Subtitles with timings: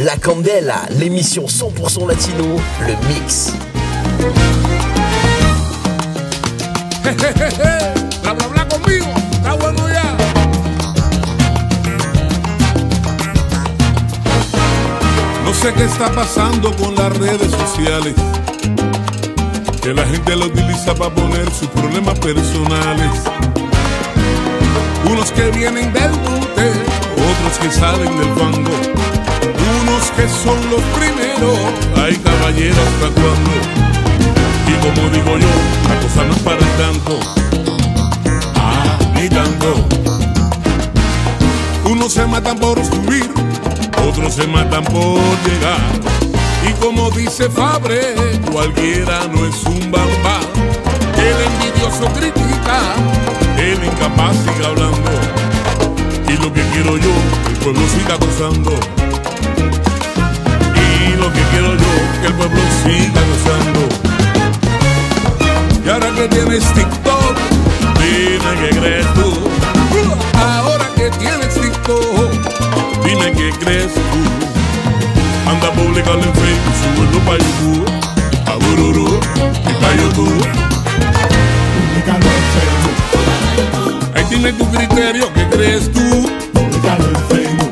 [0.00, 2.56] La Candela, l'émission 100% latino,
[2.86, 3.52] le mix.
[15.44, 18.14] No sé qué está pasando con las redes sociales.
[19.82, 23.10] Que la gente la utiliza para poner sus problemas personales.
[25.10, 26.70] Unos que vienen del monte,
[27.16, 29.17] otros que salen del fango.
[30.16, 31.58] Que son los primeros,
[31.96, 33.52] hay caballeros hasta cuando.
[34.66, 35.48] Y como digo yo,
[35.88, 37.20] la cosa no es para tanto.
[38.56, 39.86] Ah, ni tanto.
[41.88, 43.30] Unos se matan por subir,
[44.08, 45.80] otros se matan por llegar.
[46.68, 48.14] Y como dice Fabre,
[48.50, 50.40] cualquiera no es un bamba.
[51.16, 52.80] El envidioso critica,
[53.56, 55.10] el incapaz sigue hablando.
[56.28, 57.12] Y lo que quiero yo,
[57.50, 58.72] el pueblo siga gozando.
[61.28, 61.92] Lo que quiero yo,
[62.22, 63.80] que el pueblo siga gozando.
[65.84, 67.36] Y ahora que tienes TikTok,
[68.00, 69.28] dime qué crees tú.
[70.38, 72.30] Ahora que tienes TikTok,
[73.04, 74.00] dime qué crees tú.
[75.50, 77.86] Anda a publicarlo en Facebook, súbelo pa' YouTube,
[78.46, 79.20] a Bururu
[79.68, 80.46] y pa' YouTube.
[81.74, 82.96] Publicalo en Facebook,
[84.14, 86.30] Ahí tienes tu criterio, ¿qué crees tú?
[86.54, 87.67] publicalo en Facebook,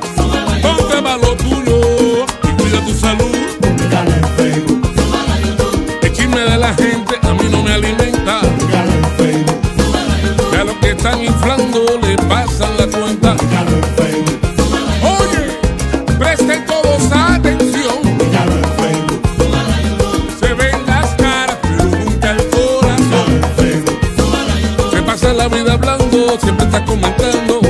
[25.33, 27.61] la vida hablando, siempre está comentando.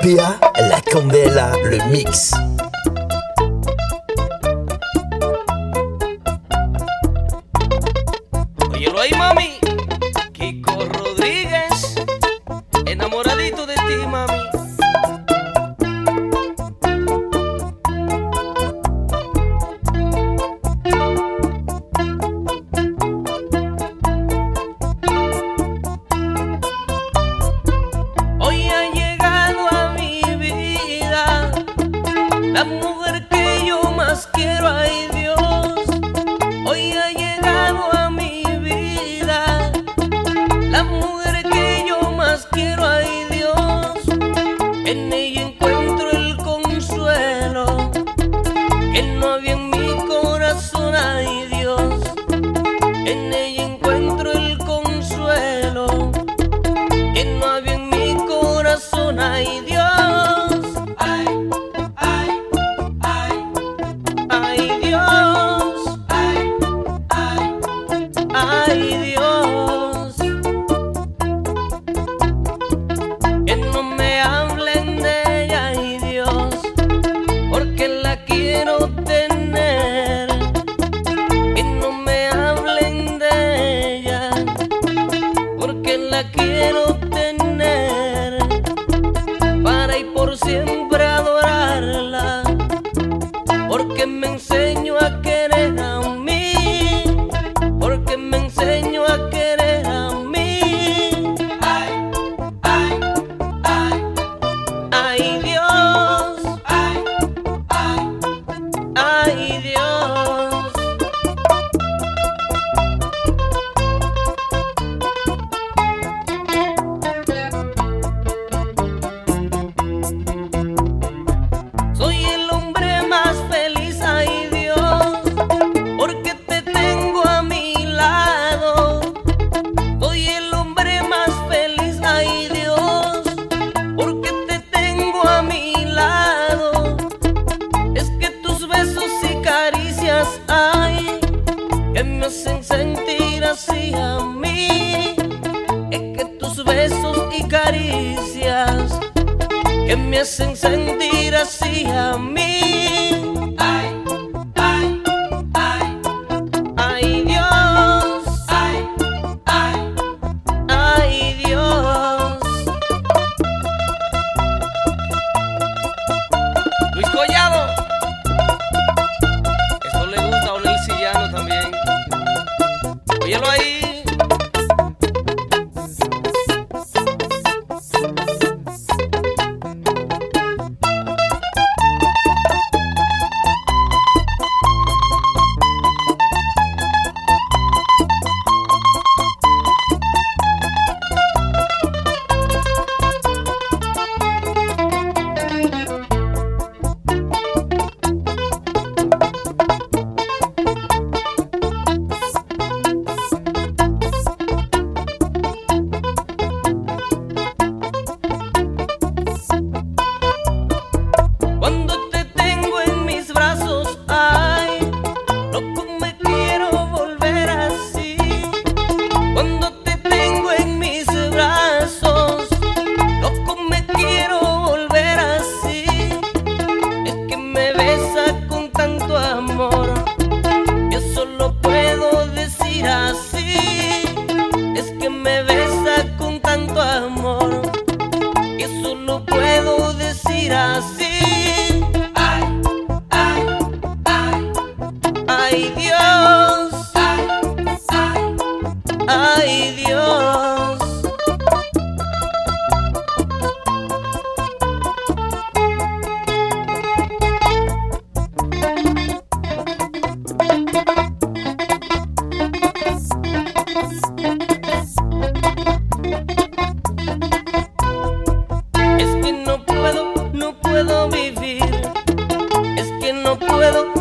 [0.00, 2.32] RPA, la Candela, le mix.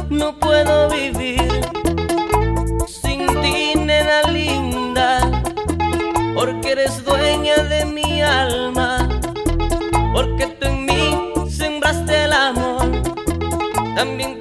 [0.09, 1.41] no puedo vivir
[2.87, 5.19] sin ti, nena linda,
[6.35, 9.07] porque eres dueña de mi alma,
[10.13, 12.89] porque tú en mí sembraste el amor,
[13.95, 14.38] también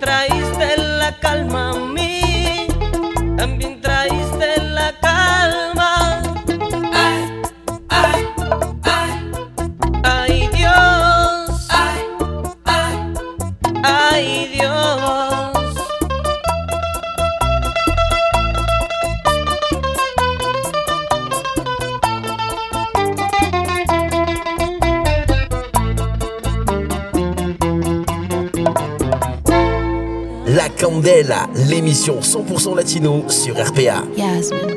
[32.08, 34.04] émission 100% latino sur RPA.
[34.16, 34.76] Yasmin.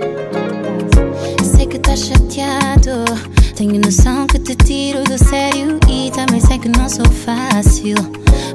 [1.44, 3.06] Sei que tá chateado.
[3.56, 5.80] Tenho noção que te tiro do sério.
[5.90, 7.96] E também sei que não sou fácil.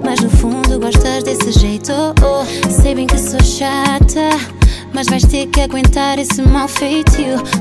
[0.05, 1.93] Mas no fundo gostas desse jeito.
[2.23, 4.31] Oh, sei bem que sou chata.
[4.93, 7.13] Mas vais ter que aguentar esse mal feito.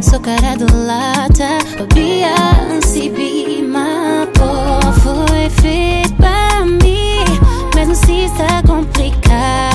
[0.02, 1.60] Sou cara do lata.
[1.94, 2.36] Bia,
[2.74, 4.92] Beyoncé, mapo.
[5.02, 7.24] Foi feito para mim.
[7.76, 9.75] Mesmo se está oh, complicado.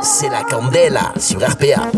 [0.00, 1.90] C'est la candela sur RPA.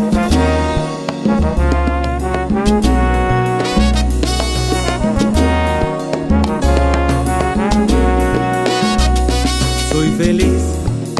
[9.89, 10.61] Soy feliz,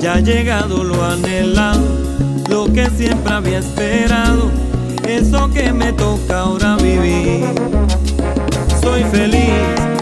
[0.01, 1.85] ya ha llegado lo anhelado,
[2.49, 4.51] lo que siempre había esperado,
[5.07, 7.45] eso que me toca ahora vivir.
[8.81, 9.53] Soy feliz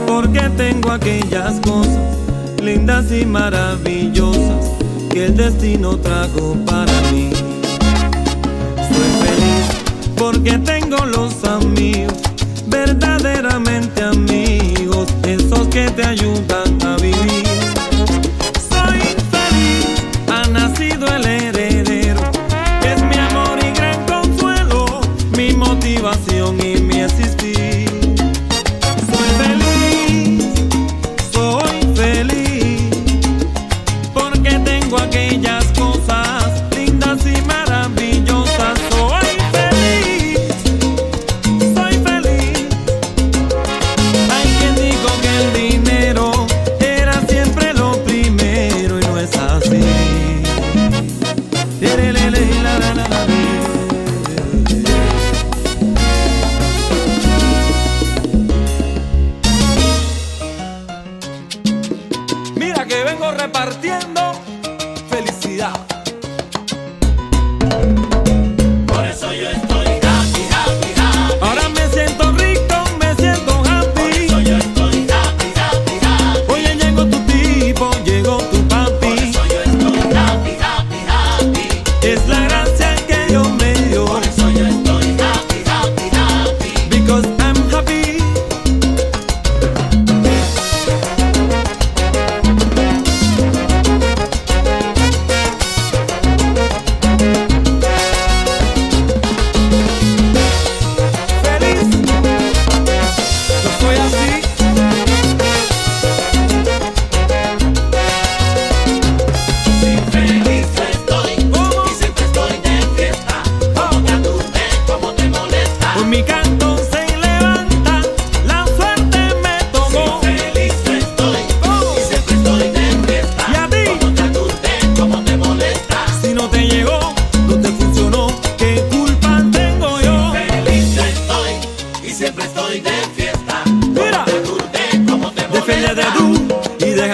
[0.07, 2.17] porque tengo aquellas cosas
[2.59, 4.78] lindas y maravillosas
[5.09, 7.31] que el destino trajo para mí.
[8.89, 9.65] Soy feliz
[10.15, 12.13] porque tengo los amigos,
[12.67, 16.98] verdaderamente amigos, esos que te ayudan a mí.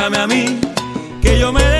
[0.09, 0.59] Déjame a mí,
[1.21, 1.74] que yo me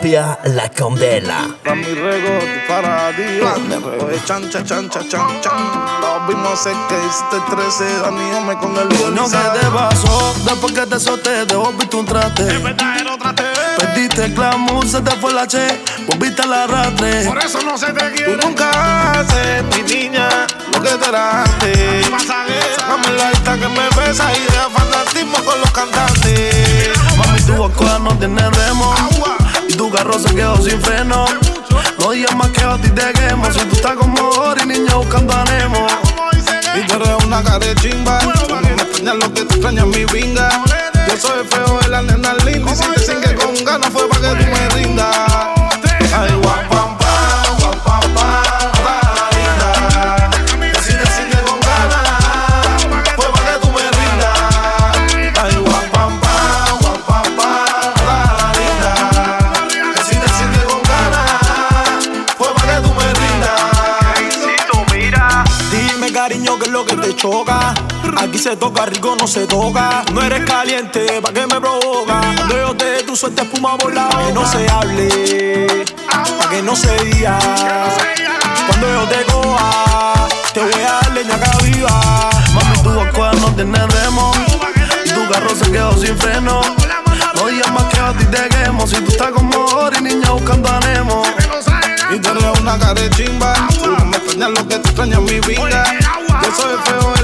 [0.00, 1.48] RPA, La Candela.
[1.64, 3.22] Pa' mi rego, para ti,
[4.04, 5.52] Oye, chan, chan, chan, chan, chan, chan.
[6.00, 10.34] Los vimos sé que hiciste 13, daníame con el No, ¿qué te pasó?
[10.44, 12.44] Después que te solté, te volviste un traste.
[13.78, 15.66] Perdiste el glamour, se te fue la che,
[16.06, 17.24] volviste al arrastre.
[17.24, 18.36] Por eso no se te quiere.
[18.36, 20.28] Tú nunca haces, mi niña,
[20.72, 22.06] lo que te era antes.
[22.26, 26.90] Sácame la lista que me besa y deja fanatismo con los cantantes.
[27.16, 28.94] Mami, tu boca no tiene remo.
[29.10, 29.37] Y
[29.78, 31.24] tu carro se quedó sin freno.
[32.00, 33.50] No digas más que a ti te quemo.
[33.52, 35.86] Si tú estás como Ori, niña buscando a Nemo.
[36.76, 38.18] Y tú eres una cara de chimba.
[38.20, 40.50] Me extrañas lo que te extraña mi vinga.
[41.08, 42.37] Yo soy feo de la nena
[68.48, 70.02] se toca rico, no se toca.
[70.14, 72.20] No eres caliente, ¿pa' qué me provoca?
[72.34, 76.62] Cuando yo te dé tu suerte espuma por la que no se hable, pa' que
[76.62, 77.38] no se diga.
[78.66, 82.00] Cuando yo te coja, te voy a dar leña acá viva.
[82.54, 84.32] Mami, tu boca no tiene remo.
[85.04, 86.62] Y tu carro se quedó sin freno.
[87.34, 88.86] No digas más que a ti te quemo.
[88.86, 91.22] Si tú estás como Ori, niña buscando a Nemo.
[92.14, 93.52] Y tú eres una cara de chimba.
[93.78, 95.84] Tú no me extrañas lo que te extraña mi vida.
[96.42, 97.17] Yo soy feo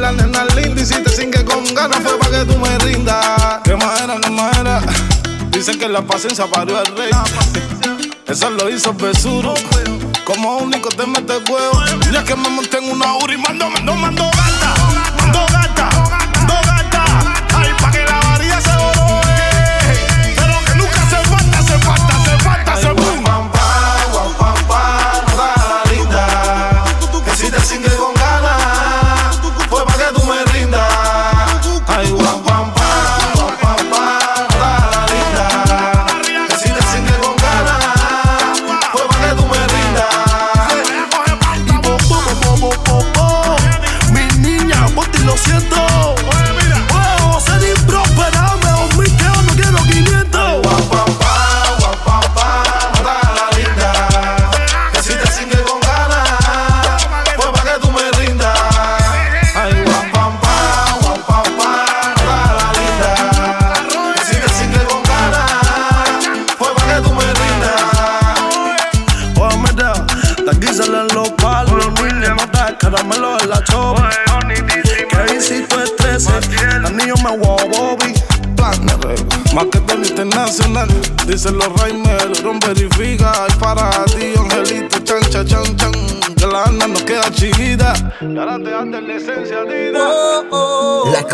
[1.88, 3.60] ganas fue para que tú me rindas.
[3.62, 4.80] ¿Qué manera, qué manera?
[5.50, 7.10] Dicen que la paciencia parió al rey.
[8.26, 9.54] Eso lo hizo Besuro.
[10.24, 11.84] Como único te mete huevo.
[12.12, 14.63] Ya que me monté en una uri, mando, mando, mando gata.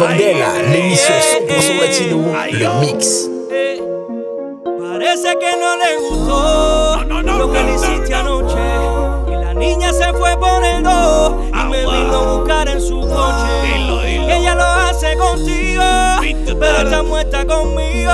[0.00, 3.28] Candela, l'émission 100% latino, le mix.
[4.80, 7.04] Parece que no le gustó
[7.38, 8.56] lo que le hiciste anoche.
[9.28, 12.98] Y la niña se fue por el dos y me vino a buscar en su
[12.98, 14.36] coche.
[14.38, 15.82] Ella lo hace contigo,
[16.58, 18.10] pero está muerta conmigo.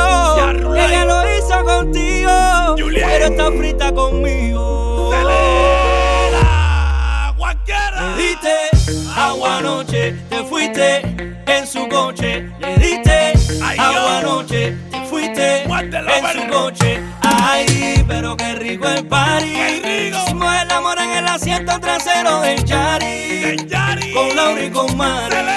[0.74, 5.12] Ella lo hizo contigo, pero está frita conmigo.
[5.12, 5.45] Le
[8.16, 11.00] diste agua anoche, te fuiste
[11.46, 12.50] en su coche.
[12.58, 13.32] Le diste
[13.78, 17.02] agua anoche, te fuiste en su coche.
[17.22, 19.52] Ay, pero qué rico el party.
[20.10, 23.56] Hicimos el amor en el asiento trasero del Yari.
[24.12, 25.55] Con Laura y con Mari.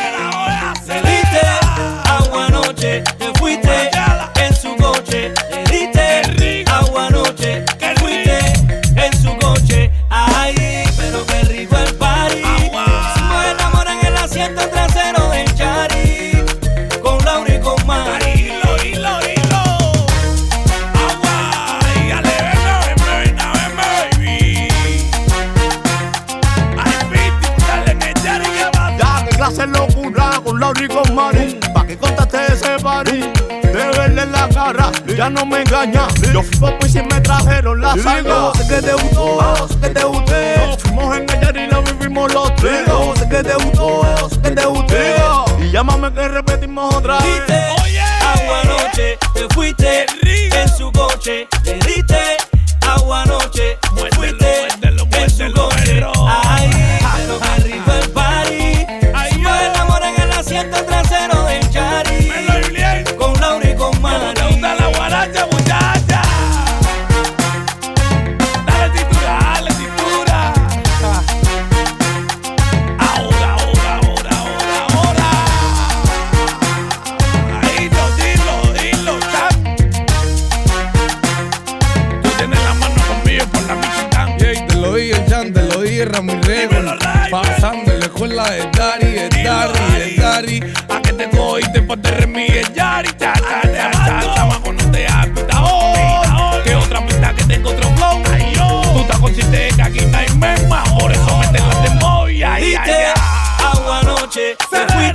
[29.49, 33.19] Clase locura con Laura y con Mari Pa' que contaste ese party
[33.63, 36.07] De verle en la cara, ya no me engaña.
[36.31, 38.31] Yo fui papo y si me trajeron la sangre.
[38.55, 40.55] Sé que te gustó, sé que te gusté.
[40.67, 42.85] Nos fuimos en y la vivimos los tres.
[43.17, 45.15] Sé que te gustó, sé que te gusté.
[45.62, 47.25] Y llámame que repetimos otra vez.
[47.25, 50.05] Diste agua anoche, te fuiste
[50.62, 51.47] en su coche,
[87.29, 90.73] Pasando en la escuela de Dari, de Dari, de Dari.
[90.89, 93.09] A que te cogiste por te remigues, Yari.
[93.19, 95.45] Cha, cha, cha, cha, con un teatro.
[96.63, 98.23] Que otra mitad que tengo otro flow.
[98.93, 100.83] Tú estás con que aquí no hay mema.
[100.97, 102.43] Por eso meten las de móvil.
[102.43, 105.08] Agua noche, se fui.